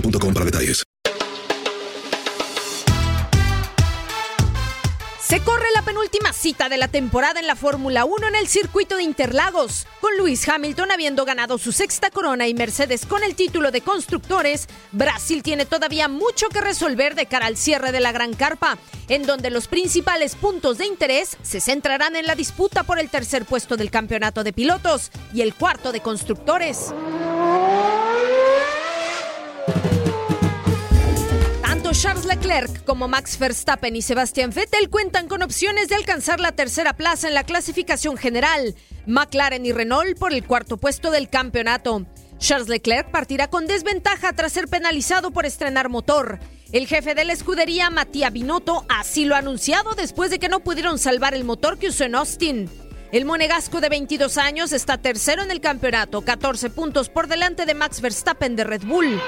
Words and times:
para 0.00 0.44
detalles. 0.44 0.84
Se 5.26 5.40
corre 5.40 5.66
la 5.74 5.82
penúltima 5.82 6.32
cita 6.32 6.68
de 6.68 6.76
la 6.76 6.86
temporada 6.86 7.40
en 7.40 7.48
la 7.48 7.56
Fórmula 7.56 8.04
1 8.04 8.28
en 8.28 8.36
el 8.36 8.46
circuito 8.46 8.96
de 8.96 9.02
Interlagos, 9.02 9.88
con 10.00 10.16
Lewis 10.16 10.48
Hamilton 10.48 10.92
habiendo 10.92 11.24
ganado 11.24 11.58
su 11.58 11.72
sexta 11.72 12.10
corona 12.10 12.46
y 12.46 12.54
Mercedes 12.54 13.06
con 13.06 13.24
el 13.24 13.34
título 13.34 13.72
de 13.72 13.80
constructores. 13.80 14.68
Brasil 14.92 15.42
tiene 15.42 15.66
todavía 15.66 16.06
mucho 16.06 16.48
que 16.48 16.60
resolver 16.60 17.16
de 17.16 17.26
cara 17.26 17.46
al 17.46 17.56
cierre 17.56 17.90
de 17.90 17.98
la 17.98 18.12
Gran 18.12 18.34
Carpa, 18.34 18.78
en 19.08 19.26
donde 19.26 19.50
los 19.50 19.66
principales 19.66 20.36
puntos 20.36 20.78
de 20.78 20.86
interés 20.86 21.36
se 21.42 21.60
centrarán 21.60 22.14
en 22.14 22.26
la 22.26 22.36
disputa 22.36 22.84
por 22.84 23.00
el 23.00 23.10
tercer 23.10 23.46
puesto 23.46 23.76
del 23.76 23.90
campeonato 23.90 24.44
de 24.44 24.52
pilotos 24.52 25.10
y 25.34 25.40
el 25.40 25.54
cuarto 25.54 25.90
de 25.90 26.02
constructores. 26.02 26.94
Charles 32.06 32.24
Leclerc 32.24 32.84
como 32.84 33.08
Max 33.08 33.36
Verstappen 33.36 33.96
y 33.96 34.00
Sebastian 34.00 34.50
Vettel 34.50 34.90
cuentan 34.90 35.26
con 35.26 35.42
opciones 35.42 35.88
de 35.88 35.96
alcanzar 35.96 36.38
la 36.38 36.52
tercera 36.52 36.92
plaza 36.92 37.26
en 37.26 37.34
la 37.34 37.42
clasificación 37.42 38.16
general. 38.16 38.76
McLaren 39.06 39.66
y 39.66 39.72
Renault 39.72 40.16
por 40.16 40.32
el 40.32 40.46
cuarto 40.46 40.76
puesto 40.76 41.10
del 41.10 41.28
campeonato. 41.28 42.06
Charles 42.38 42.68
Leclerc 42.68 43.10
partirá 43.10 43.50
con 43.50 43.66
desventaja 43.66 44.32
tras 44.34 44.52
ser 44.52 44.68
penalizado 44.68 45.32
por 45.32 45.46
estrenar 45.46 45.88
motor. 45.88 46.38
El 46.70 46.86
jefe 46.86 47.16
de 47.16 47.24
la 47.24 47.32
escudería, 47.32 47.90
Matías 47.90 48.32
Binotto, 48.32 48.86
así 48.88 49.24
lo 49.24 49.34
ha 49.34 49.38
anunciado 49.38 49.96
después 49.96 50.30
de 50.30 50.38
que 50.38 50.48
no 50.48 50.60
pudieron 50.60 51.00
salvar 51.00 51.34
el 51.34 51.42
motor 51.42 51.76
que 51.76 51.88
usó 51.88 52.04
en 52.04 52.14
Austin. 52.14 52.70
El 53.10 53.24
monegasco 53.24 53.80
de 53.80 53.88
22 53.88 54.38
años 54.38 54.72
está 54.72 54.96
tercero 54.98 55.42
en 55.42 55.50
el 55.50 55.60
campeonato, 55.60 56.20
14 56.20 56.70
puntos 56.70 57.08
por 57.08 57.26
delante 57.26 57.66
de 57.66 57.74
Max 57.74 58.00
Verstappen 58.00 58.54
de 58.54 58.62
Red 58.62 58.82
Bull. 58.84 59.20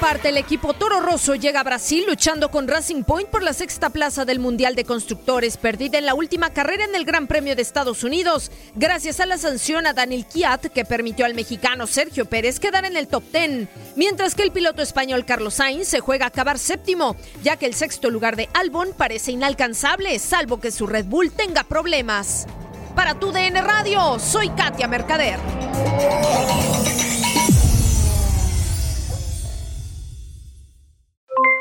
Parte, 0.00 0.30
el 0.30 0.38
equipo 0.38 0.72
Toro 0.72 1.00
Rosso 1.00 1.34
llega 1.34 1.60
a 1.60 1.64
Brasil 1.64 2.04
luchando 2.08 2.50
con 2.50 2.66
Racing 2.66 3.02
Point 3.02 3.28
por 3.28 3.42
la 3.42 3.52
sexta 3.52 3.90
plaza 3.90 4.24
del 4.24 4.38
Mundial 4.38 4.74
de 4.74 4.84
Constructores, 4.84 5.58
perdida 5.58 5.98
en 5.98 6.06
la 6.06 6.14
última 6.14 6.50
carrera 6.50 6.84
en 6.84 6.94
el 6.94 7.04
Gran 7.04 7.26
Premio 7.26 7.54
de 7.54 7.60
Estados 7.60 8.02
Unidos, 8.02 8.50
gracias 8.74 9.20
a 9.20 9.26
la 9.26 9.36
sanción 9.36 9.86
a 9.86 9.92
Daniel 9.92 10.24
Kiat 10.24 10.68
que 10.68 10.86
permitió 10.86 11.26
al 11.26 11.34
mexicano 11.34 11.86
Sergio 11.86 12.24
Pérez 12.24 12.58
quedar 12.58 12.86
en 12.86 12.96
el 12.96 13.08
top 13.08 13.24
10, 13.30 13.68
mientras 13.96 14.34
que 14.34 14.42
el 14.42 14.52
piloto 14.52 14.80
español 14.80 15.26
Carlos 15.26 15.54
Sainz 15.54 15.88
se 15.88 16.00
juega 16.00 16.24
a 16.24 16.28
acabar 16.28 16.58
séptimo, 16.58 17.14
ya 17.42 17.56
que 17.56 17.66
el 17.66 17.74
sexto 17.74 18.08
lugar 18.08 18.36
de 18.36 18.48
Albon 18.54 18.94
parece 18.96 19.32
inalcanzable, 19.32 20.18
salvo 20.18 20.60
que 20.60 20.70
su 20.70 20.86
Red 20.86 21.04
Bull 21.04 21.30
tenga 21.30 21.64
problemas. 21.64 22.46
Para 22.96 23.18
tu 23.20 23.32
DN 23.32 23.60
Radio, 23.60 24.18
soy 24.18 24.48
Katia 24.50 24.88
Mercader. 24.88 25.38